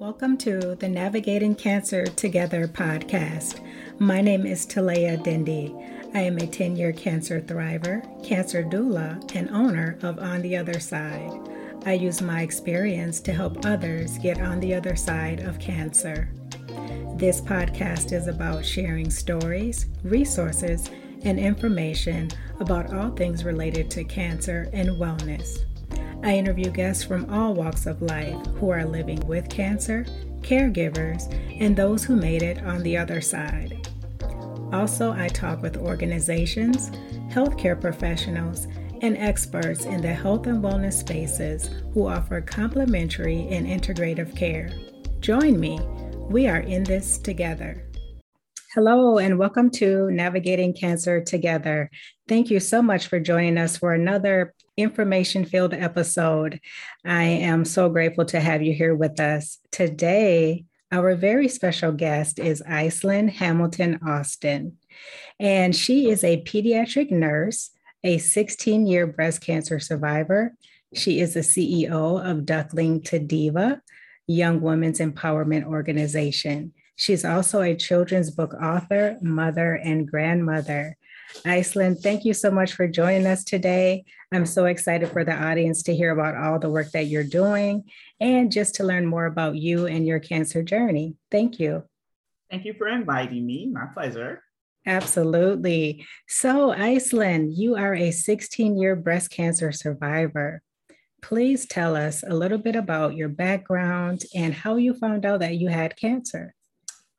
[0.00, 3.60] Welcome to the Navigating Cancer Together podcast.
[3.98, 5.76] My name is Talea Dindy.
[6.14, 10.80] I am a 10 year cancer thriver, cancer doula, and owner of On the Other
[10.80, 11.38] Side.
[11.84, 16.30] I use my experience to help others get on the other side of cancer.
[17.16, 20.88] This podcast is about sharing stories, resources,
[21.24, 25.66] and information about all things related to cancer and wellness.
[26.22, 30.04] I interview guests from all walks of life who are living with cancer,
[30.42, 33.88] caregivers, and those who made it on the other side.
[34.70, 36.90] Also, I talk with organizations,
[37.30, 38.66] healthcare professionals,
[39.00, 44.70] and experts in the health and wellness spaces who offer complementary and integrative care.
[45.20, 45.80] Join me.
[46.28, 47.82] We are in this together.
[48.74, 51.90] Hello, and welcome to Navigating Cancer Together.
[52.28, 56.60] Thank you so much for joining us for another information filled episode.
[57.04, 59.58] I am so grateful to have you here with us.
[59.70, 64.76] Today, our very special guest is Iceland Hamilton Austin,
[65.38, 67.70] and she is a pediatric nurse,
[68.02, 70.54] a 16 year breast cancer survivor.
[70.94, 73.80] She is the CEO of Duckling to Diva,
[74.26, 76.72] Young Women's Empowerment Organization.
[76.96, 80.96] She's also a children's book author, mother, and grandmother.
[81.44, 84.04] Iceland, thank you so much for joining us today.
[84.32, 87.84] I'm so excited for the audience to hear about all the work that you're doing
[88.20, 91.14] and just to learn more about you and your cancer journey.
[91.30, 91.84] Thank you.
[92.50, 93.70] Thank you for inviting me.
[93.72, 94.42] My pleasure.
[94.86, 96.06] Absolutely.
[96.26, 100.62] So, Iceland, you are a 16 year breast cancer survivor.
[101.22, 105.56] Please tell us a little bit about your background and how you found out that
[105.56, 106.54] you had cancer.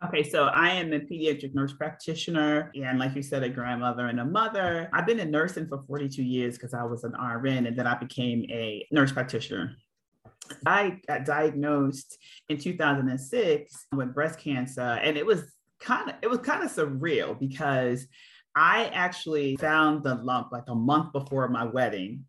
[0.03, 4.19] Okay, so I am a pediatric nurse practitioner, and like you said, a grandmother and
[4.19, 4.89] a mother.
[4.93, 7.95] I've been in nursing for 42 years because I was an RN, and then I
[7.99, 9.75] became a nurse practitioner.
[10.65, 12.17] I got diagnosed
[12.49, 15.43] in 2006 with breast cancer, and it was
[15.79, 18.07] kind of it was kind of surreal because
[18.55, 22.25] I actually found the lump like a month before my wedding,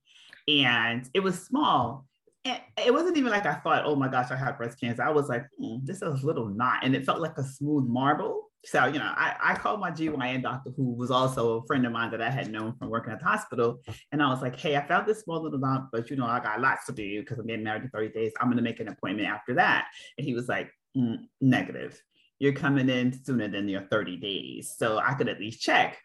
[0.47, 2.05] and it was small
[2.45, 5.03] and it wasn't even like I thought, oh my gosh, I have breast cancer.
[5.03, 6.81] I was like, hmm, this is a little knot.
[6.83, 8.51] And it felt like a smooth marble.
[8.65, 11.93] So, you know, I, I called my GYN doctor, who was also a friend of
[11.93, 13.81] mine that I had known from working at the hospital.
[14.13, 16.41] And I was like, hey, I found this small little lump, but, you know, I
[16.41, 18.33] got lots to do because I'm getting married in 30 days.
[18.41, 19.87] I'm going to make an appointment after that.
[20.17, 22.01] And he was like, mm, negative.
[22.39, 24.75] You're coming in sooner than your 30 days.
[24.77, 25.99] So I could at least check.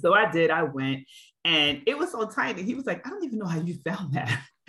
[0.00, 0.50] So I did.
[0.50, 1.04] I went
[1.44, 2.62] and it was so tiny.
[2.62, 4.40] He was like, I don't even know how you found that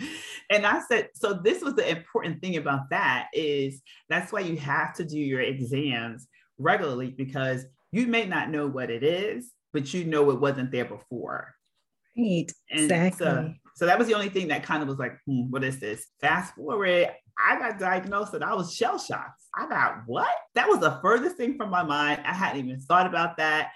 [0.52, 4.56] and I said, so this was the important thing about that is that's why you
[4.56, 6.26] have to do your exams
[6.58, 10.84] regularly because you may not know what it is, but you know it wasn't there
[10.84, 11.54] before.
[12.16, 12.46] Right.
[12.70, 13.26] And exactly.
[13.26, 15.80] So, so that was the only thing that kind of was like, hmm, what is
[15.80, 16.06] this?
[16.20, 19.40] Fast forward, I got diagnosed and I was shell shocked.
[19.56, 20.34] I got what?
[20.54, 22.22] That was the furthest thing from my mind.
[22.24, 23.70] I hadn't even thought about that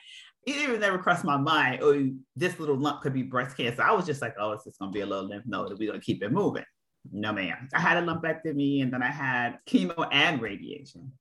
[0.47, 3.83] it even never crossed my mind, oh, this little lump could be breast cancer.
[3.83, 6.01] I was just like, oh, it's just gonna be a little lymph node we're gonna
[6.01, 6.65] keep it moving.
[7.13, 7.69] No, ma'am.
[7.75, 11.13] I had a lumpectomy and then I had chemo and radiation.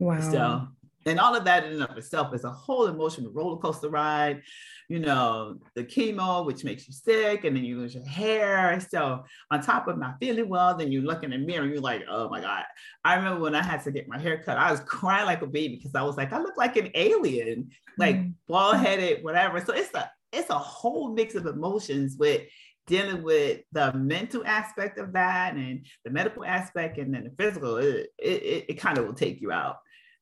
[0.00, 0.20] Wow.
[0.20, 0.68] So
[1.06, 4.42] and all of that in and of itself is a whole emotional roller coaster ride.
[4.88, 8.78] You know, the chemo, which makes you sick, and then you lose your hair.
[8.80, 11.80] So, on top of not feeling well, then you look in the mirror and you're
[11.80, 12.64] like, oh my God.
[13.02, 15.46] I remember when I had to get my hair cut, I was crying like a
[15.46, 18.30] baby because I was like, I look like an alien, like mm-hmm.
[18.46, 19.60] bald headed, whatever.
[19.64, 22.42] So, it's a it's a whole mix of emotions with
[22.86, 27.76] dealing with the mental aspect of that and the medical aspect and then the physical
[27.76, 29.78] it, it, it kind of will take you out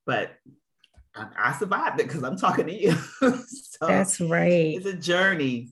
[0.06, 0.32] but
[1.14, 2.92] I, survived it because I'm talking to you.
[3.20, 4.76] so That's right.
[4.76, 5.68] It's a journey.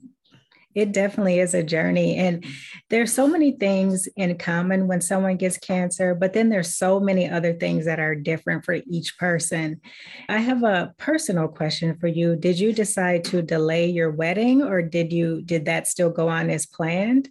[0.74, 2.16] It definitely is a journey.
[2.16, 2.44] And
[2.90, 7.28] there's so many things in common when someone gets cancer, but then there's so many
[7.28, 9.80] other things that are different for each person.
[10.28, 12.36] I have a personal question for you.
[12.36, 16.50] Did you decide to delay your wedding or did you did that still go on
[16.50, 17.30] as planned?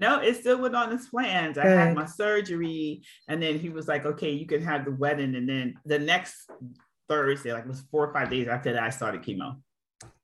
[0.00, 1.58] No, it still went on as plans.
[1.58, 5.34] I had my surgery, and then he was like, "Okay, you can have the wedding."
[5.34, 6.50] And then the next
[7.10, 9.56] Thursday, like it was four or five days after that, I started chemo.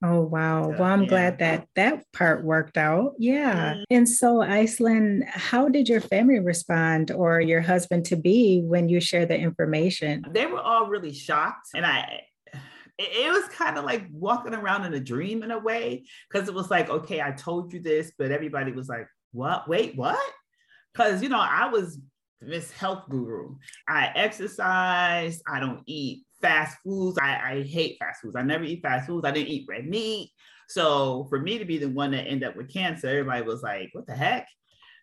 [0.03, 0.69] Oh wow.
[0.69, 1.09] well, I'm yeah.
[1.09, 3.15] glad that that part worked out.
[3.19, 3.75] Yeah.
[3.75, 3.83] Mm-hmm.
[3.91, 9.00] And so Iceland, how did your family respond or your husband to be when you
[9.00, 10.25] shared the information?
[10.31, 12.23] They were all really shocked and I
[12.99, 16.55] it was kind of like walking around in a dream in a way because it
[16.55, 19.69] was like, okay, I told you this, but everybody was like, what?
[19.69, 20.19] Wait, what?
[20.94, 21.99] Because, you know, I was
[22.41, 23.56] this Health Guru.
[23.87, 27.19] I exercise, I don't eat fast foods.
[27.21, 28.37] I, I hate fast foods.
[28.37, 29.27] I never eat fast foods.
[29.27, 30.31] I didn't eat red meat.
[30.69, 33.91] So for me to be the one that ended up with cancer, everybody was like,
[33.93, 34.49] what the heck?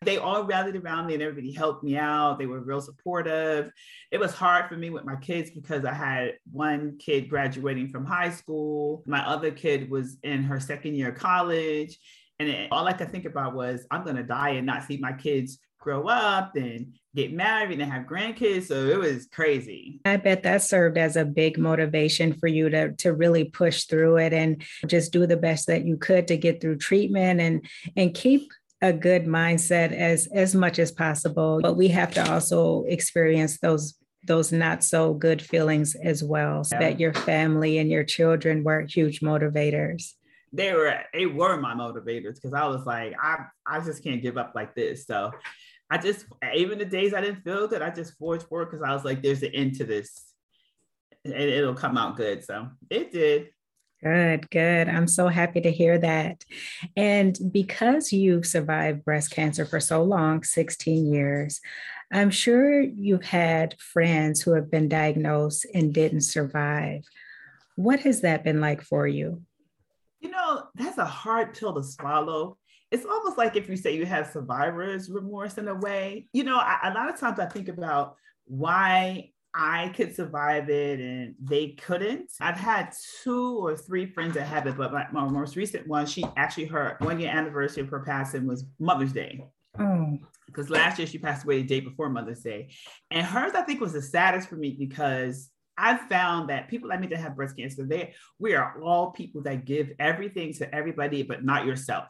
[0.03, 2.37] They all rallied around me and everybody helped me out.
[2.37, 3.71] They were real supportive.
[4.11, 8.05] It was hard for me with my kids because I had one kid graduating from
[8.05, 11.97] high school, my other kid was in her second year of college.
[12.39, 14.97] And it, all I could think about was, I'm going to die and not see
[14.97, 18.67] my kids grow up and get married and have grandkids.
[18.67, 19.99] So it was crazy.
[20.05, 24.17] I bet that served as a big motivation for you to, to really push through
[24.17, 27.65] it and just do the best that you could to get through treatment and
[27.97, 28.51] and keep
[28.81, 31.59] a good mindset as as much as possible.
[31.61, 33.95] But we have to also experience those
[34.25, 36.63] those not so good feelings as well.
[36.63, 40.13] So that your family and your children were huge motivators
[40.53, 44.37] they were they were my motivators because I was like, I I just can't give
[44.37, 45.07] up like this.
[45.07, 45.31] So
[45.93, 46.25] I just
[46.55, 49.21] even the days I didn't feel good, I just forged forward because I was like,
[49.21, 50.23] there's an end to this.
[51.23, 52.43] And it'll come out good.
[52.43, 53.49] So it did.
[54.01, 54.89] Good, good.
[54.89, 56.43] I'm so happy to hear that.
[56.97, 61.61] And because you've survived breast cancer for so long 16 years
[62.11, 67.05] I'm sure you've had friends who have been diagnosed and didn't survive.
[67.75, 69.41] What has that been like for you?
[70.19, 72.57] You know, that's a hard pill to swallow
[72.93, 76.27] it's almost like if you say you have survivor's remorse in a way.
[76.31, 80.99] You know, I, a lot of times I think about why I could survive it
[80.99, 82.31] and they couldn't.
[82.39, 82.93] I've had
[83.23, 86.65] two or three friends that have it, but my, my most recent one, she actually
[86.65, 89.43] her one year anniversary of her passing was Mother's Day.
[89.75, 90.19] Mm.
[90.45, 92.69] Because last year she passed away the day before Mother's Day.
[93.09, 95.49] And hers, I think, was the saddest for me because
[95.79, 99.41] I've found that people like me that have breast cancer, they we are all people
[99.43, 102.05] that give everything to everybody, but not yourself.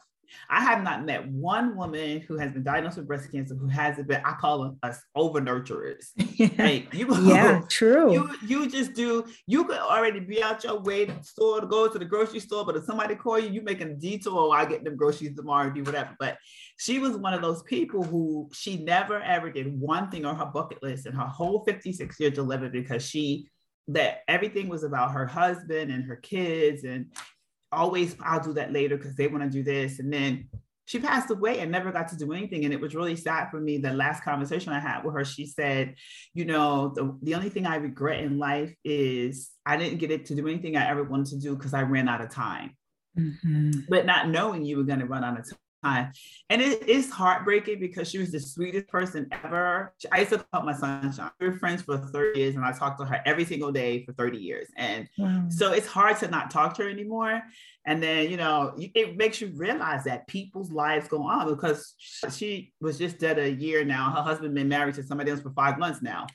[0.48, 4.08] I have not met one woman who has been diagnosed with breast cancer who hasn't
[4.08, 6.06] been, I call them us over nurturers.
[6.36, 6.80] Yeah.
[6.92, 8.12] you, yeah, true.
[8.12, 11.86] You you just do, you could already be out your way to store to go
[11.86, 14.82] to the grocery store, but if somebody call you, you making a detour, I get
[14.82, 16.16] them groceries tomorrow and do whatever.
[16.18, 16.38] But
[16.76, 20.46] she was one of those people who she never ever did one thing on her
[20.46, 23.48] bucket list in her whole 56 years of living because she
[23.88, 27.06] that everything was about her husband and her kids and
[27.74, 29.98] always I'll do that later because they want to do this.
[29.98, 30.48] And then
[30.86, 32.64] she passed away and never got to do anything.
[32.64, 33.78] And it was really sad for me.
[33.78, 35.94] The last conversation I had with her, she said,
[36.34, 40.26] you know, the, the only thing I regret in life is I didn't get it
[40.26, 42.76] to do anything I ever wanted to do because I ran out of time.
[43.18, 43.80] Mm-hmm.
[43.88, 45.46] But not knowing you were going to run out of
[45.84, 46.12] time.
[46.50, 49.94] And it is heartbreaking because she was the sweetest person ever.
[50.10, 51.30] I used to call my sunshine.
[51.40, 54.12] We were friends for 30 years and I talked to her every single day for
[54.12, 54.68] 30 years.
[54.76, 55.44] And wow.
[55.48, 57.42] so it's hard to not talk to her anymore.
[57.86, 61.94] And then, you know, it makes you realize that people's lives go on because
[62.34, 64.10] she was just dead a year now.
[64.10, 66.26] Her husband been married to somebody else for five months now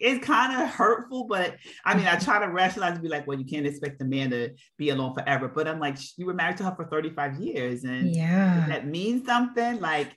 [0.00, 2.24] it's kind of hurtful, but I mean, I mm-hmm.
[2.24, 5.14] try to rationalize and be like, well, you can't expect a man to be alone
[5.14, 5.48] forever.
[5.48, 9.26] But I'm like, you were married to her for 35 years, and yeah, that means
[9.26, 9.80] something.
[9.80, 10.16] Like,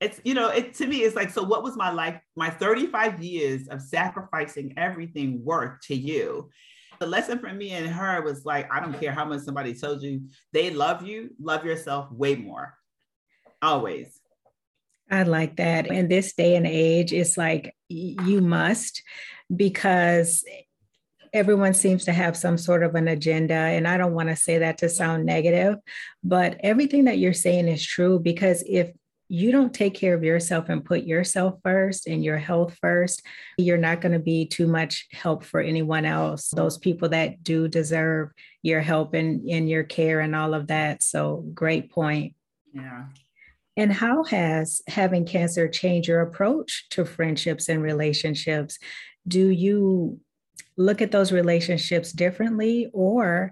[0.00, 3.22] it's you know, it to me, it's like, so what was my life, my 35
[3.22, 6.50] years of sacrificing everything worth to you?
[7.00, 10.04] The lesson for me and her was like, I don't care how much somebody tells
[10.04, 10.22] you
[10.52, 12.74] they love you, love yourself way more.
[13.60, 14.20] Always.
[15.10, 15.88] I like that.
[15.88, 19.02] In this day and age, it's like you must
[19.54, 20.44] because
[21.32, 23.54] everyone seems to have some sort of an agenda.
[23.54, 25.76] And I don't want to say that to sound negative,
[26.22, 28.90] but everything that you're saying is true because if
[29.28, 33.22] you don't take care of yourself and put yourself first and your health first,
[33.56, 36.50] you're not going to be too much help for anyone else.
[36.50, 38.28] Those people that do deserve
[38.62, 41.02] your help and, and your care and all of that.
[41.02, 42.34] So, great point.
[42.74, 43.04] Yeah.
[43.76, 48.78] And how has having cancer changed your approach to friendships and relationships?
[49.26, 50.20] Do you
[50.76, 52.90] look at those relationships differently?
[52.92, 53.50] Or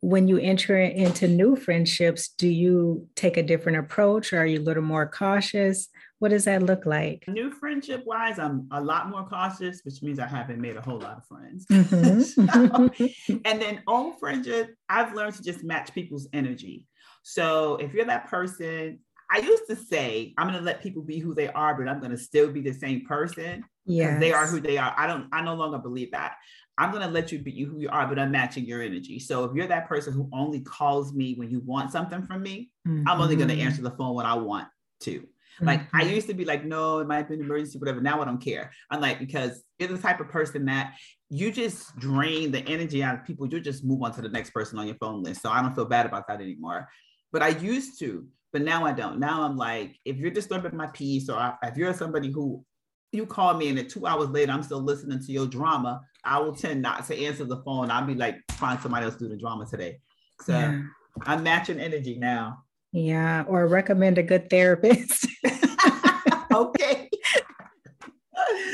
[0.00, 4.32] when you enter into new friendships, do you take a different approach?
[4.32, 5.88] Or are you a little more cautious?
[6.18, 7.24] What does that look like?
[7.28, 10.98] New friendship wise, I'm a lot more cautious, which means I haven't made a whole
[10.98, 11.66] lot of friends.
[11.66, 12.20] Mm-hmm.
[13.26, 16.84] so, and then old friendship, I've learned to just match people's energy.
[17.22, 19.00] So if you're that person
[19.30, 22.00] I used to say I'm going to let people be who they are, but I'm
[22.00, 23.64] going to still be the same person.
[23.86, 24.94] Yeah, they are who they are.
[24.96, 25.28] I don't.
[25.32, 26.36] I no longer believe that.
[26.78, 29.18] I'm going to let you be who you are, but I'm matching your energy.
[29.18, 32.70] So if you're that person who only calls me when you want something from me,
[32.88, 33.06] mm-hmm.
[33.06, 34.66] I'm only going to answer the phone when I want
[35.00, 35.26] to.
[35.60, 35.96] Like mm-hmm.
[35.96, 38.00] I used to be like, no, it might be an emergency, whatever.
[38.00, 38.70] Now I don't care.
[38.90, 40.94] I'm like, because you're the type of person that
[41.28, 43.46] you just drain the energy out of people.
[43.46, 45.42] You just move on to the next person on your phone list.
[45.42, 46.88] So I don't feel bad about that anymore.
[47.30, 48.26] But I used to.
[48.52, 49.18] But now I don't.
[49.18, 52.64] Now I'm like, if you're disturbing my peace, or if you're somebody who
[53.12, 56.38] you call me and then two hours later I'm still listening to your drama, I
[56.38, 57.90] will tend not to answer the phone.
[57.90, 59.98] I'll be like, find somebody else to do the drama today.
[60.42, 60.82] So yeah.
[61.22, 62.64] I'm matching energy now.
[62.92, 65.26] Yeah, or recommend a good therapist.
[66.52, 67.08] okay.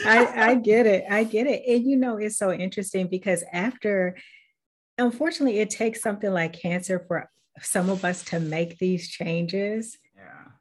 [0.07, 1.05] I, I get it.
[1.11, 1.63] I get it.
[1.67, 4.17] And you know, it's so interesting because after,
[4.97, 7.29] unfortunately, it takes something like cancer for
[7.61, 9.97] some of us to make these changes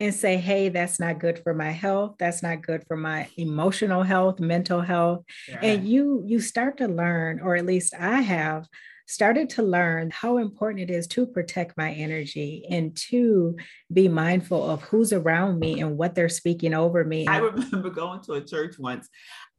[0.02, 2.16] and say, hey, that's not good for my health.
[2.20, 5.24] That's not good for my emotional health, mental health.
[5.48, 5.60] Yeah.
[5.62, 8.68] And you you start to learn, or at least I have
[9.08, 13.56] started to learn how important it is to protect my energy and to
[13.94, 17.28] be mindful of who's around me and what they're speaking over me.
[17.28, 19.08] I remember going to a church once.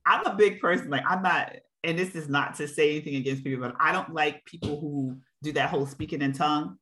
[0.05, 3.45] I'm a big person, like I'm not, and this is not to say anything against
[3.45, 6.77] people, but I don't like people who do that whole speaking in tongue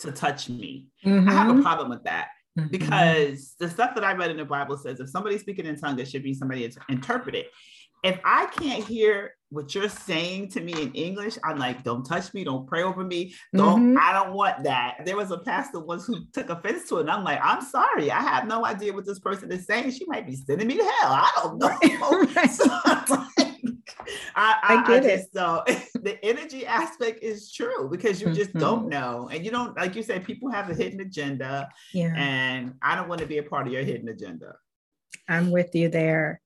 [0.00, 0.86] to touch me.
[1.04, 1.28] Mm-hmm.
[1.28, 1.62] I have a mm-hmm.
[1.62, 2.28] problem with that.
[2.58, 2.68] Mm-hmm.
[2.68, 5.98] Because the stuff that I read in the Bible says if somebody's speaking in tongue,
[5.98, 7.50] it should be somebody to interpret it.
[8.02, 12.32] If I can't hear what you're saying to me in English, I'm like, don't touch
[12.34, 13.94] me, don't pray over me, don't.
[13.94, 13.98] Mm-hmm.
[14.00, 14.98] I don't want that.
[15.04, 18.10] There was a pastor once who took offense to it, and I'm like, I'm sorry,
[18.10, 19.90] I have no idea what this person is saying.
[19.90, 21.12] She might be sending me to hell.
[21.12, 22.34] I don't know.
[22.34, 22.50] Right.
[22.50, 23.25] so,
[24.36, 25.32] I, I, I, get I just, it.
[25.32, 25.64] So
[26.02, 28.58] the energy aspect is true because you just mm-hmm.
[28.60, 30.24] don't know, and you don't like you said.
[30.24, 32.12] People have a hidden agenda, yeah.
[32.16, 34.54] and I don't want to be a part of your hidden agenda.
[35.28, 36.40] I'm with you there.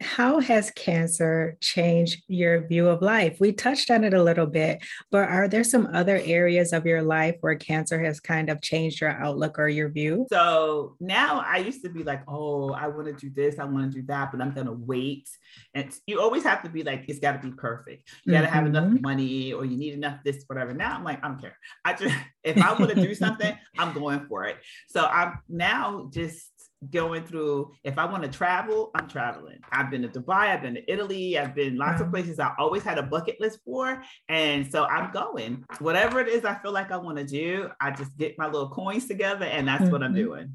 [0.00, 3.38] How has cancer changed your view of life?
[3.40, 7.02] We touched on it a little bit, but are there some other areas of your
[7.02, 10.26] life where cancer has kind of changed your outlook or your view?
[10.30, 13.92] So now I used to be like, oh, I want to do this, I want
[13.92, 15.28] to do that, but I'm going to wait.
[15.74, 18.08] And you always have to be like, it's got to be perfect.
[18.24, 18.54] You got to mm-hmm.
[18.54, 19.02] have enough mm-hmm.
[19.02, 20.72] money or you need enough this, whatever.
[20.74, 21.56] Now I'm like, I don't care.
[21.84, 22.14] I just,
[22.44, 24.56] if I want to do something, I'm going for it.
[24.88, 26.51] So I'm now just
[26.90, 29.58] going through if I want to travel, I'm traveling.
[29.70, 32.82] I've been to Dubai, I've been to Italy, I've been lots of places I always
[32.82, 34.02] had a bucket list for.
[34.28, 35.64] And so I'm going.
[35.78, 38.68] Whatever it is I feel like I want to do, I just get my little
[38.68, 39.92] coins together and that's mm-hmm.
[39.92, 40.24] what I'm mm-hmm.
[40.24, 40.54] doing.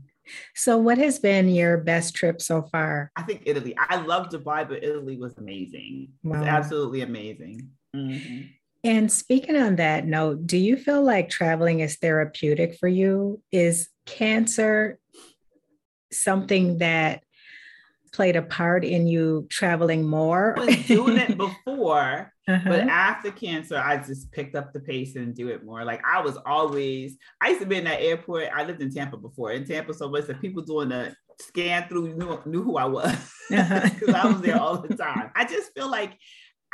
[0.56, 3.12] So, what has been your best trip so far?
[3.16, 3.74] I think Italy.
[3.78, 6.10] I love Dubai, but Italy was amazing.
[6.22, 6.36] Wow.
[6.36, 7.70] It was absolutely amazing.
[7.96, 8.48] Mm-hmm.
[8.84, 13.42] And speaking on that note, do you feel like traveling is therapeutic for you?
[13.52, 15.00] Is cancer
[16.12, 17.24] something that
[18.14, 20.58] played a part in you traveling more?
[20.58, 22.70] I was doing it before, uh-huh.
[22.70, 25.84] but after cancer, I just picked up the pace and do it more.
[25.84, 28.50] Like I was always, I used to be in that airport.
[28.54, 29.52] I lived in Tampa before.
[29.52, 33.32] In Tampa, so much that people doing the scan through knew, knew who I was
[33.50, 34.14] because uh-huh.
[34.16, 35.32] I was there all the time.
[35.36, 36.18] I just feel like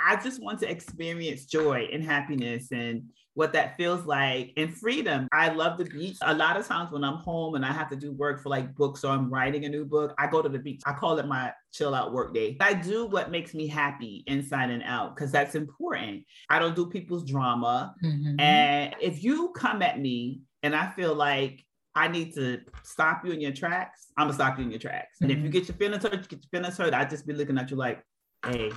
[0.06, 3.04] I just want to experience joy and happiness and
[3.36, 5.28] what that feels like and freedom.
[5.32, 6.18] I love the beach.
[6.22, 8.76] A lot of times when I'm home and I have to do work for like
[8.76, 10.82] books or I'm writing a new book, I go to the beach.
[10.86, 12.58] I call it my chill out work day.
[12.60, 16.24] I do what makes me happy inside and out because that's important.
[16.50, 17.96] I don't do people's drama.
[18.04, 18.40] Mm-hmm.
[18.40, 23.32] And if you come at me and I feel like I need to stop you
[23.32, 25.18] in your tracks, I'm gonna stop you in your tracks.
[25.18, 25.24] Mm-hmm.
[25.24, 25.52] And if you mm-hmm.
[25.52, 27.78] get your feelings hurt, you get your feelings hurt, I just be looking at you
[27.78, 28.04] like,
[28.46, 28.72] hey,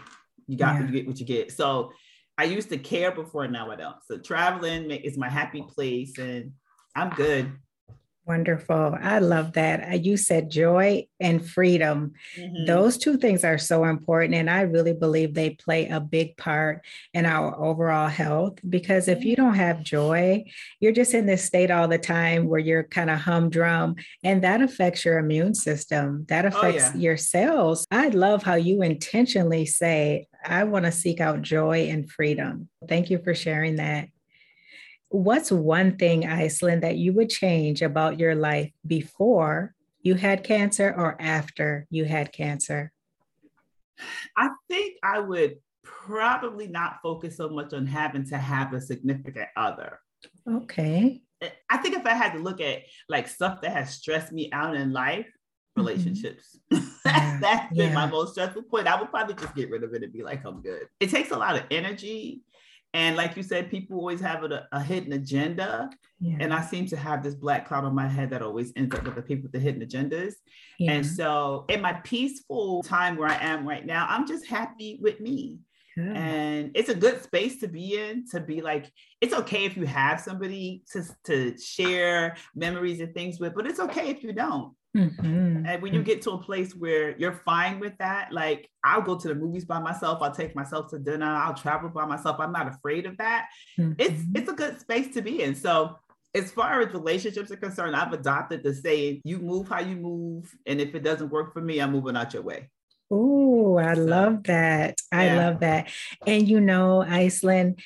[0.47, 0.87] you got yeah.
[0.87, 1.53] you get what you get.
[1.53, 1.93] So
[2.39, 3.97] I used to care before, now I don't.
[4.05, 6.53] So traveling is my happy place, and
[6.95, 7.53] I'm good.
[8.27, 8.99] Wonderful.
[9.01, 10.05] I love that.
[10.05, 12.15] You said joy and freedom.
[12.37, 12.65] Mm-hmm.
[12.65, 14.35] Those two things are so important.
[14.35, 19.25] And I really believe they play a big part in our overall health because if
[19.25, 20.45] you don't have joy,
[20.81, 24.61] you're just in this state all the time where you're kind of humdrum and that
[24.61, 26.27] affects your immune system.
[26.29, 27.01] That oh, affects oh, yeah.
[27.01, 27.87] your cells.
[27.93, 32.69] I love how you intentionally say, I want to seek out joy and freedom.
[32.89, 34.09] Thank you for sharing that.
[35.17, 40.95] What's one thing, Iceland, that you would change about your life before you had cancer
[40.95, 42.93] or after you had cancer?
[44.37, 49.49] I think I would probably not focus so much on having to have a significant
[49.57, 50.01] other.
[50.47, 51.23] Okay.
[51.71, 54.77] I think if I had to look at like stuff that has stressed me out
[54.77, 55.81] in life, mm-hmm.
[55.81, 56.59] relationships.
[57.07, 57.41] Mm-hmm.
[57.41, 58.89] that's, that's been my most stressful point.
[58.89, 60.89] I would probably just get rid of it and be like, I'm good.
[60.99, 62.43] It takes a lot of energy
[62.97, 65.91] and like you said, people always have a, a hidden agenda.
[66.19, 66.39] Yeah.
[66.41, 69.05] And I seem to have this black cloud on my head that always ends up
[69.05, 70.33] with the people with the hidden agendas.
[70.79, 70.93] Yeah.
[70.93, 75.21] And so in my peaceful time where I am right now, I'm just happy with
[75.21, 75.59] me.
[75.99, 78.91] And it's a good space to be in to be like,
[79.23, 83.81] it's okay if you have somebody to, to share memories and things with, but it's
[83.81, 84.75] okay if you don't.
[84.97, 85.67] Mm-hmm.
[85.67, 89.17] And when you get to a place where you're fine with that, like I'll go
[89.17, 92.37] to the movies by myself, I'll take myself to dinner, I'll travel by myself.
[92.41, 93.49] I'm not afraid of that.
[93.79, 93.93] Mm-hmm.
[93.99, 95.55] It's it's a good space to be in.
[95.55, 95.97] So
[96.35, 100.53] as far as relationships are concerned, I've adopted the saying, you move how you move.
[100.67, 102.71] And if it doesn't work for me, I'm moving out your way.
[103.11, 105.01] Oh, I so, love that.
[105.13, 105.37] I yeah.
[105.37, 105.91] love that.
[106.27, 107.81] And you know, Iceland,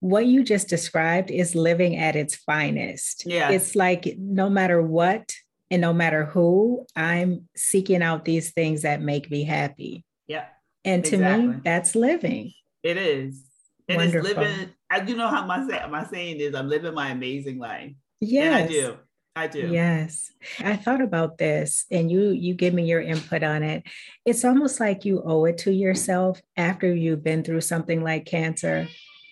[0.00, 3.24] what you just described is living at its finest.
[3.26, 3.50] Yeah.
[3.50, 5.32] It's like no matter what
[5.70, 10.04] And no matter who, I'm seeking out these things that make me happy.
[10.26, 10.46] Yeah.
[10.84, 11.46] And to exactly.
[11.46, 12.52] me, that's living.
[12.82, 13.44] It is.
[13.88, 14.30] And Wonderful.
[14.30, 17.92] it's living, I do know how my, my saying is I'm living my amazing life.
[18.20, 18.62] Yes.
[18.62, 18.96] And I do.
[19.36, 19.68] I do.
[19.70, 20.32] Yes.
[20.58, 23.84] I thought about this and you you give me your input on it.
[24.26, 28.88] It's almost like you owe it to yourself after you've been through something like cancer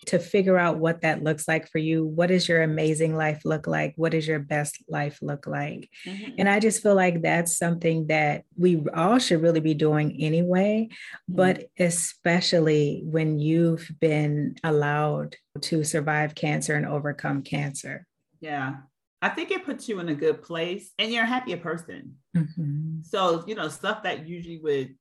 [0.08, 2.04] to figure out what that looks like for you.
[2.04, 3.92] What does your amazing life look like?
[3.96, 5.90] What does your best life look like?
[6.06, 6.32] Mm-hmm.
[6.38, 10.88] And I just feel like that's something that we all should really be doing anyway,
[10.90, 11.34] mm-hmm.
[11.36, 18.06] but especially when you've been allowed to survive cancer and overcome cancer.
[18.40, 18.76] Yeah.
[19.20, 22.14] I think it puts you in a good place and you're a happier person.
[22.36, 23.02] Mm-hmm.
[23.02, 24.94] So, you know, stuff that usually would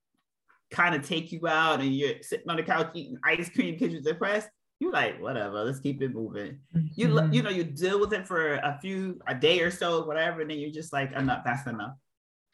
[0.70, 3.94] kind of take you out and you're sitting on the couch eating ice cream because
[3.94, 6.88] you're depressed, you like whatever let's keep it moving mm-hmm.
[6.96, 10.42] you you know you deal with it for a few a day or so whatever
[10.42, 11.96] and then you're just like enough that's enough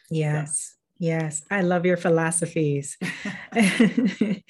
[0.09, 1.05] yes so.
[1.05, 2.97] yes i love your philosophies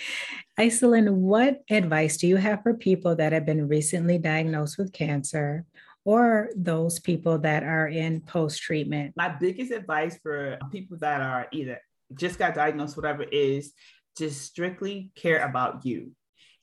[0.59, 5.65] Iselin, what advice do you have for people that have been recently diagnosed with cancer
[6.05, 9.13] or those people that are in post treatment?
[9.15, 11.81] My biggest advice for people that are either
[12.13, 13.73] just got diagnosed, whatever, is
[14.15, 16.11] just strictly care about you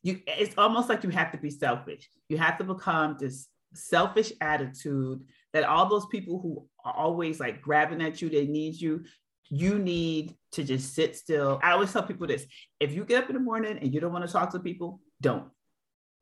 [0.03, 4.33] you it's almost like you have to be selfish you have to become this selfish
[4.41, 5.21] attitude
[5.53, 9.03] that all those people who are always like grabbing at you they need you
[9.49, 12.47] you need to just sit still i always tell people this
[12.81, 15.01] if you get up in the morning and you don't want to talk to people
[15.21, 15.49] don't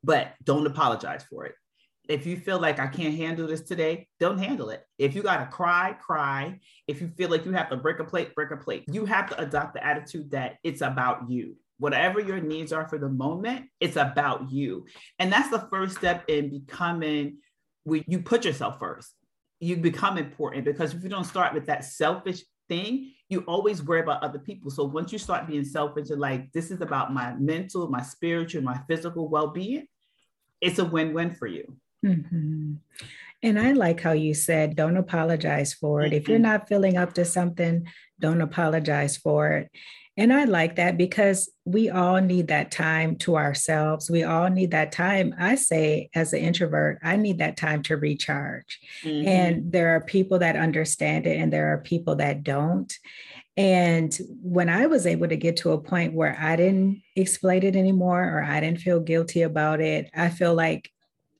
[0.03, 1.55] but don't apologize for it
[2.09, 4.83] if you feel like I can't handle this today, don't handle it.
[4.97, 6.59] If you got to cry, cry.
[6.87, 8.85] If you feel like you have to break a plate, break a plate.
[8.91, 12.99] You have to adopt the attitude that it's about you whatever your needs are for
[12.99, 14.85] the moment, it's about you.
[15.17, 17.37] And that's the first step in becoming
[17.85, 19.15] where you put yourself first.
[19.59, 24.01] You become important because if you don't start with that selfish thing, you always worry
[24.01, 24.71] about other people.
[24.71, 28.61] So once you start being selfish and like, this is about my mental, my spiritual,
[28.61, 29.87] my physical well being,
[30.61, 31.77] it's a win win for you.
[32.05, 32.73] Mm-hmm.
[33.41, 36.07] And I like how you said, don't apologize for it.
[36.07, 36.15] Mm-hmm.
[36.15, 37.87] If you're not feeling up to something,
[38.19, 39.71] don't apologize for it.
[40.19, 44.09] And I like that because we all need that time to ourselves.
[44.09, 45.33] We all need that time.
[45.39, 48.81] I say, as an introvert, I need that time to recharge.
[49.01, 49.27] Mm-hmm.
[49.29, 52.93] And there are people that understand it, and there are people that don't.
[53.55, 57.77] And when I was able to get to a point where I didn't explain it
[57.77, 60.91] anymore or I didn't feel guilty about it, I feel like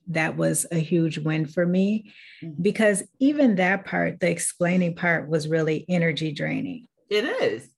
[0.06, 2.12] that was a huge win for me
[2.42, 2.62] mm-hmm.
[2.62, 6.88] because even that part, the explaining part, was really energy draining.
[7.10, 7.68] It is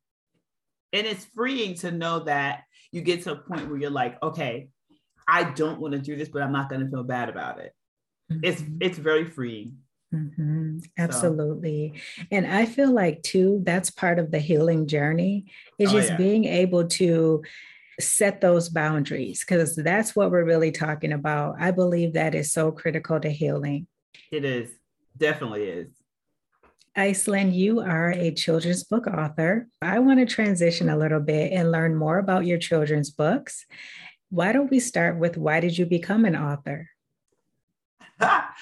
[0.92, 4.68] and it's freeing to know that you get to a point where you're like okay
[5.26, 7.74] i don't want to do this but i'm not going to feel bad about it
[8.30, 8.40] mm-hmm.
[8.42, 9.76] it's it's very freeing
[10.14, 10.78] mm-hmm.
[10.98, 12.24] absolutely so.
[12.30, 15.46] and i feel like too that's part of the healing journey
[15.78, 16.16] is oh, just yeah.
[16.16, 17.42] being able to
[18.00, 22.70] set those boundaries because that's what we're really talking about i believe that is so
[22.70, 23.86] critical to healing
[24.30, 24.70] it is
[25.18, 26.01] definitely is
[26.96, 29.66] Iselin, you are a children's book author.
[29.80, 33.64] I want to transition a little bit and learn more about your children's books.
[34.28, 36.90] Why don't we start with why did you become an author?
[38.20, 38.52] I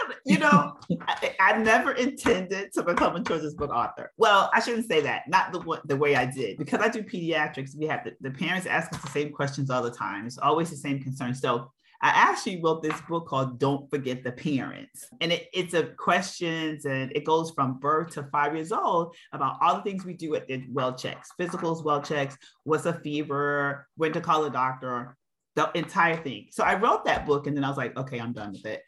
[0.00, 4.12] don't, you know, I, I, never intended to become a children's book author.
[4.16, 7.76] Well, I shouldn't say that, not the the way I did, because I do pediatrics.
[7.78, 10.26] We have the, the parents ask us the same questions all the time.
[10.26, 11.34] It's always the same concern.
[11.34, 15.08] So I actually wrote this book called Don't Forget the Parents.
[15.20, 19.58] And it, it's a questions and it goes from birth to five years old about
[19.60, 23.86] all the things we do at the well checks, physicals, well checks, what's a fever,
[23.96, 25.16] when to call a doctor,
[25.54, 26.48] the entire thing.
[26.50, 28.82] So I wrote that book and then I was like, okay, I'm done with it.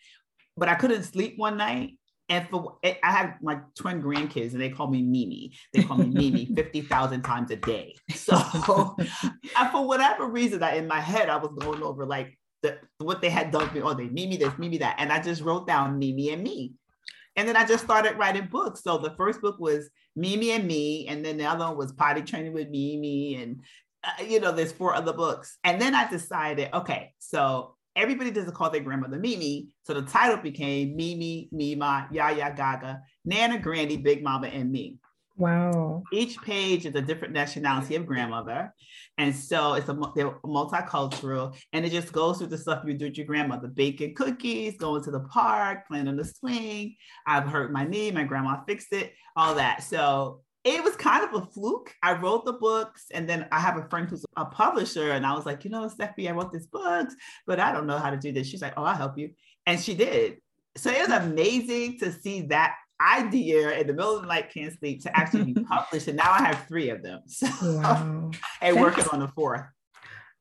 [0.56, 4.68] But I couldn't sleep one night and for I have my twin grandkids, and they
[4.68, 5.52] call me Mimi.
[5.72, 7.94] They call me Mimi fifty thousand times a day.
[8.14, 8.36] So,
[9.72, 13.30] for whatever reason, that in my head I was going over like the, what they
[13.30, 13.70] had done.
[13.82, 16.74] Oh, they Mimi this, Mimi that, and I just wrote down Mimi and me,
[17.36, 18.82] and then I just started writing books.
[18.82, 22.22] So the first book was Mimi and me, and then the other one was Potty
[22.22, 23.60] Training with Mimi, and
[24.04, 25.58] uh, you know, there's four other books.
[25.64, 30.38] And then I decided, okay, so everybody doesn't call their grandmother Mimi, so the title
[30.38, 34.98] became Mimi, Mima, Yaya, Gaga, Nana, Granny, Big Mama, and me.
[35.38, 36.02] Wow.
[36.12, 38.74] Each page is a different nationality of grandmother.
[39.18, 43.16] And so it's a multicultural and it just goes through the stuff you do with
[43.16, 46.96] your grandmother, baking cookies, going to the park, playing on the swing.
[47.24, 49.84] I've hurt my knee, my grandma fixed it, all that.
[49.84, 51.94] So it was kind of a fluke.
[52.02, 55.34] I wrote the books and then I have a friend who's a publisher and I
[55.34, 57.14] was like, you know, Steffi, I wrote these books,
[57.46, 58.48] but I don't know how to do this.
[58.48, 59.30] She's like, oh, I'll help you.
[59.66, 60.38] And she did.
[60.76, 64.76] So it was amazing to see that idea in the middle of the night, can't
[64.78, 66.08] sleep, to actually be published.
[66.08, 67.20] And now I have three of them.
[67.28, 68.30] So, wow.
[68.60, 69.62] and working on the fourth.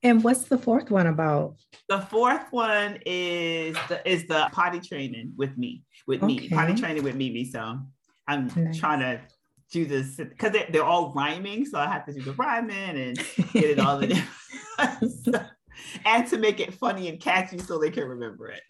[0.04, 1.56] And what's the fourth one about?
[1.90, 6.36] The fourth one is the is the potty training with me, with okay.
[6.36, 7.46] me, potty training with Mimi.
[7.46, 7.80] So
[8.28, 8.78] I'm nice.
[8.78, 9.22] trying to
[9.72, 13.18] do this because they're, they're all rhyming, so I have to do the rhyming and
[13.54, 14.22] get it all in.
[16.06, 18.62] and to make it funny and catchy so they can remember it.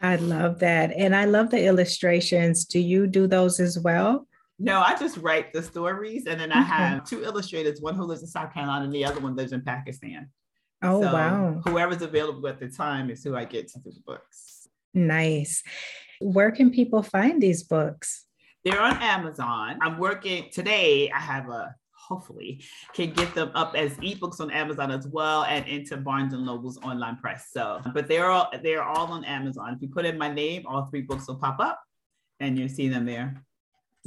[0.00, 0.92] I love that.
[0.92, 2.64] And I love the illustrations.
[2.64, 4.26] Do you do those as well?
[4.60, 8.22] No, I just write the stories and then I have two illustrators, one who lives
[8.22, 10.30] in South Carolina and the other one lives in Pakistan.
[10.82, 11.60] Oh, so wow.
[11.64, 14.68] Whoever's available at the time is who I get to do the books.
[14.94, 15.62] Nice.
[16.20, 18.26] Where can people find these books?
[18.64, 19.78] They're on Amazon.
[19.80, 21.10] I'm working today.
[21.10, 21.74] I have a
[22.08, 26.46] hopefully can get them up as ebooks on Amazon as well and into Barnes and
[26.46, 27.48] Noble's online press.
[27.52, 29.74] So, but they're all they're all on Amazon.
[29.74, 31.80] If you put in my name, all three books will pop up
[32.40, 33.44] and you'll see them there.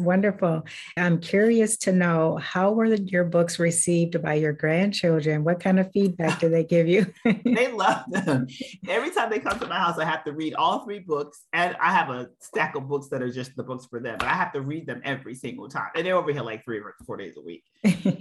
[0.01, 0.65] Wonderful.
[0.97, 5.43] I'm curious to know how were your books received by your grandchildren?
[5.43, 7.05] What kind of feedback do they give you?
[7.45, 8.47] they love them.
[8.87, 11.45] Every time they come to my house, I have to read all three books.
[11.53, 14.27] And I have a stack of books that are just the books for them, but
[14.27, 15.89] I have to read them every single time.
[15.95, 17.63] And they're over here like three or four days a week.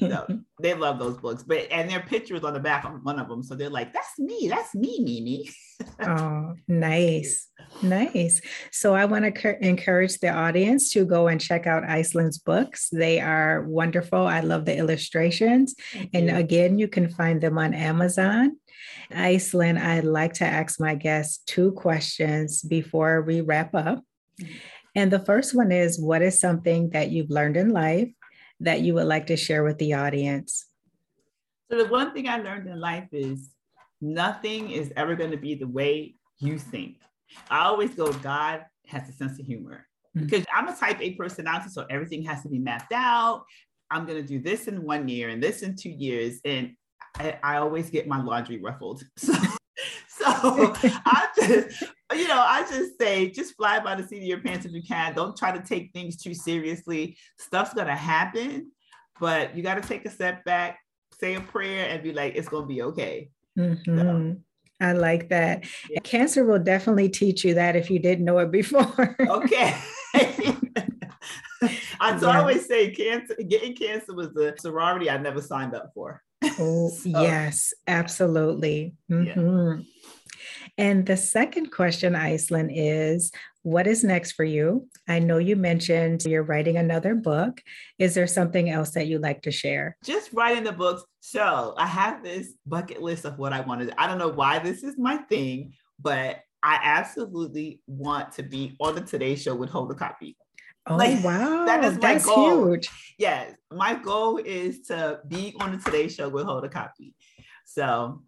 [0.01, 0.27] So
[0.61, 1.43] they love those books.
[1.43, 3.43] But and their pictures on the back of one of them.
[3.43, 5.51] So they're like, that's me, that's me, Mimi.
[6.03, 7.49] oh, nice.
[7.83, 8.40] Nice.
[8.71, 12.88] So I want to encourage the audience to go and check out Iceland's books.
[12.90, 14.27] They are wonderful.
[14.27, 15.75] I love the illustrations.
[16.12, 18.57] And again, you can find them on Amazon.
[19.14, 24.03] Iceland, I'd like to ask my guests two questions before we wrap up.
[24.40, 24.53] Mm-hmm.
[24.95, 28.09] And the first one is What is something that you've learned in life
[28.61, 30.66] that you would like to share with the audience?
[31.71, 33.51] So, the one thing I learned in life is
[34.01, 36.97] nothing is ever going to be the way you think.
[37.51, 40.27] I always go, God has a sense of humor mm-hmm.
[40.27, 43.45] because I'm a type A personality, so everything has to be mapped out.
[43.90, 46.40] I'm going to do this in one year and this in two years.
[46.45, 46.75] And
[47.19, 49.03] I, I always get my laundry ruffled.
[50.09, 50.75] So, so
[51.07, 54.66] I just, you know, I just say, just fly by the seat of your pants
[54.66, 55.14] if you can.
[55.14, 57.16] Don't try to take things too seriously.
[57.38, 58.71] Stuff's going to happen,
[59.19, 60.79] but you got to take a step back,
[61.19, 63.31] say a prayer, and be like, it's going to be okay.
[63.59, 63.99] Mm-hmm.
[63.99, 64.37] So,
[64.81, 65.64] I like that.
[65.88, 66.01] Yeah.
[66.01, 69.16] Cancer will definitely teach you that if you didn't know it before.
[69.21, 69.77] okay.
[72.01, 72.38] I yeah.
[72.40, 76.23] always say cancer, getting cancer was a sorority I never signed up for.
[76.59, 78.95] Oh, so, yes, absolutely.
[79.11, 79.81] Mm-hmm.
[79.81, 79.85] Yeah.
[80.79, 84.88] And the second question, Iceland, is what is next for you?
[85.09, 87.61] I know you mentioned you're writing another book.
[87.99, 89.96] Is there something else that you'd like to share?
[90.05, 91.03] Just writing the books.
[91.20, 93.94] So I have this bucket list of what I want wanted.
[93.96, 98.94] I don't know why this is my thing, but I absolutely want to be on
[98.94, 100.35] the Today Show with Hoda Kotb.
[100.87, 102.66] Oh like, wow, that is my That's goal.
[102.66, 102.90] huge.
[103.18, 107.14] Yes, my goal is to be on the Today Show with Hoda Kotb.
[107.64, 108.23] So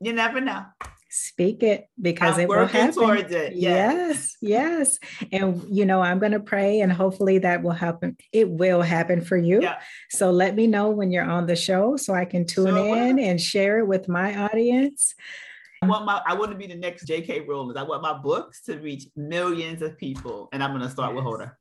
[0.00, 0.64] you never know.
[1.10, 2.94] Speak it because I'm it will happen.
[2.94, 3.54] Towards it.
[3.54, 4.36] Yes.
[4.42, 5.32] yes, yes.
[5.32, 8.16] And you know, I'm going to pray and hopefully that will happen.
[8.32, 9.62] It will happen for you.
[9.62, 9.78] Yeah.
[10.10, 13.40] So let me know when you're on the show so I can tune in and
[13.40, 15.14] share it with my audience.
[15.82, 17.40] I want my I want to be the next J.K.
[17.48, 17.76] Rowling.
[17.76, 21.24] I want my books to reach millions of people, and I'm going to start yes.
[21.24, 21.52] with Hoda.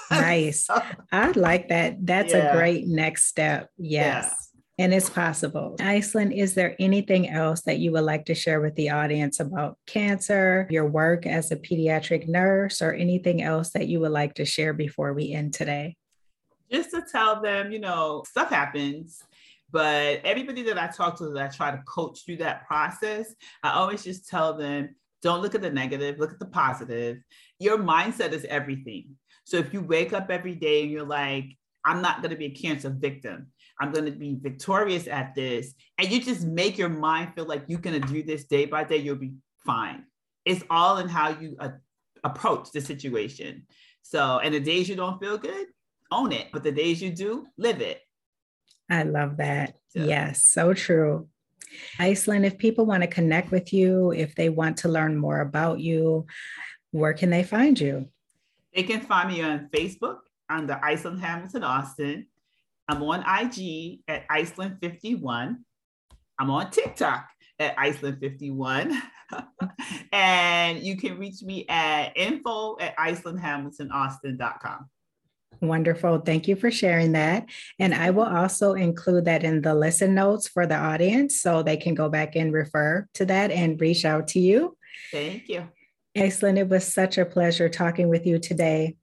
[0.10, 0.66] nice.
[1.12, 2.04] I like that.
[2.04, 2.52] That's yeah.
[2.52, 3.68] a great next step.
[3.76, 4.28] Yes.
[4.30, 4.34] Yeah
[4.80, 5.76] and it's possible.
[5.78, 9.76] Iceland, is there anything else that you would like to share with the audience about
[9.86, 14.46] cancer, your work as a pediatric nurse, or anything else that you would like to
[14.46, 15.98] share before we end today?
[16.72, 19.22] Just to tell them, you know, stuff happens.
[19.70, 23.72] But everybody that I talk to that I try to coach through that process, I
[23.72, 27.18] always just tell them don't look at the negative, look at the positive.
[27.58, 29.16] Your mindset is everything.
[29.44, 31.44] So if you wake up every day and you're like,
[31.84, 33.48] I'm not going to be a cancer victim,
[33.80, 35.74] I'm going to be victorious at this.
[35.98, 38.84] And you just make your mind feel like you're going to do this day by
[38.84, 39.32] day, you'll be
[39.64, 40.04] fine.
[40.44, 41.70] It's all in how you uh,
[42.22, 43.66] approach the situation.
[44.02, 45.66] So, and the days you don't feel good,
[46.10, 46.48] own it.
[46.52, 48.00] But the days you do, live it.
[48.90, 49.76] I love that.
[49.88, 50.04] So.
[50.04, 51.28] Yes, so true.
[51.98, 55.80] Iceland, if people want to connect with you, if they want to learn more about
[55.80, 56.26] you,
[56.90, 58.08] where can they find you?
[58.74, 62.26] They can find me on Facebook under Iceland Hamilton Austin.
[62.90, 65.58] I'm on IG at Iceland51.
[66.40, 67.24] I'm on TikTok
[67.60, 69.00] at Iceland51.
[70.12, 74.90] and you can reach me at info at IcelandHamiltonAustin.com.
[75.60, 76.18] Wonderful.
[76.18, 77.46] Thank you for sharing that.
[77.78, 81.76] And I will also include that in the listen notes for the audience so they
[81.76, 84.76] can go back and refer to that and reach out to you.
[85.12, 85.68] Thank you.
[86.18, 88.96] Iceland, it was such a pleasure talking with you today.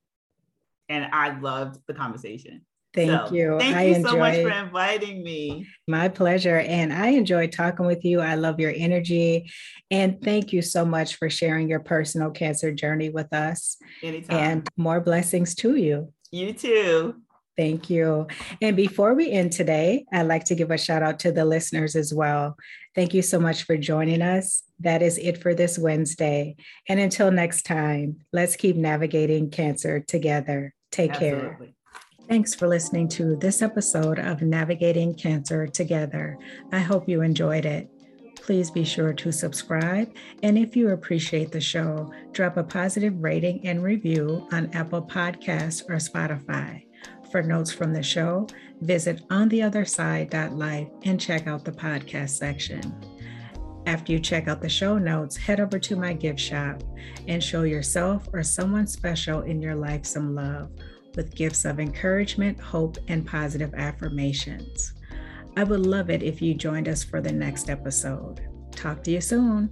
[0.90, 2.67] and I loved the conversation.
[2.98, 3.58] Thank so, you.
[3.60, 5.68] Thank I you so much for inviting me.
[5.88, 6.58] My pleasure.
[6.58, 8.22] And I enjoyed talking with you.
[8.22, 9.52] I love your energy.
[9.92, 13.78] And thank you so much for sharing your personal cancer journey with us.
[14.02, 14.38] Anytime.
[14.38, 16.12] And more blessings to you.
[16.32, 17.22] You too.
[17.56, 18.28] Thank you.
[18.62, 21.96] And before we end today, I'd like to give a shout out to the listeners
[21.96, 22.56] as well.
[22.96, 24.64] Thank you so much for joining us.
[24.80, 26.56] That is it for this Wednesday.
[26.90, 30.74] And until next time, let's keep navigating cancer together.
[30.92, 31.68] Take Absolutely.
[31.68, 31.77] care.
[32.28, 36.38] Thanks for listening to this episode of Navigating Cancer Together.
[36.74, 37.90] I hope you enjoyed it.
[38.36, 40.14] Please be sure to subscribe.
[40.44, 45.90] And if you appreciate the show, drop a positive rating and review on Apple Podcasts
[45.90, 46.84] or Spotify.
[47.32, 48.46] For notes from the show,
[48.82, 52.82] visit ontheotherside.life and check out the podcast section.
[53.86, 56.84] After you check out the show notes, head over to my gift shop
[57.30, 60.70] and show yourself or someone special in your life some love
[61.18, 64.94] with gifts of encouragement, hope, and positive affirmations.
[65.58, 68.48] I would love it if you joined us for the next episode.
[68.72, 69.70] Talk to you soon.